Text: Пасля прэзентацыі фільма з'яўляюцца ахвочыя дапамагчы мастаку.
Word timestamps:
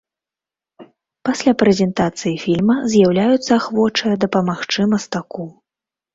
Пасля 1.29 1.53
прэзентацыі 1.63 2.31
фільма 2.45 2.77
з'яўляюцца 2.95 3.51
ахвочыя 3.59 4.13
дапамагчы 4.27 4.81
мастаку. 4.97 5.49